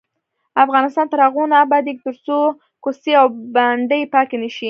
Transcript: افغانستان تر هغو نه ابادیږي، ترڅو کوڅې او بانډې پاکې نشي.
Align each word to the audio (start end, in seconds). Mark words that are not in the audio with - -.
افغانستان 0.65 1.05
تر 1.11 1.19
هغو 1.25 1.43
نه 1.51 1.57
ابادیږي، 1.65 2.01
ترڅو 2.05 2.37
کوڅې 2.83 3.11
او 3.21 3.25
بانډې 3.55 4.01
پاکې 4.15 4.35
نشي. 4.43 4.59